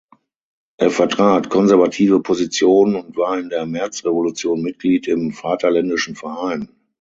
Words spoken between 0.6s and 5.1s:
Er vertrat konservative Positionen und war in der Märzrevolution Mitglied